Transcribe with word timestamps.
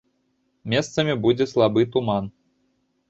Месцамі 0.73 1.13
будзе 1.25 1.49
слабы 1.53 1.81
туман. 1.97 2.23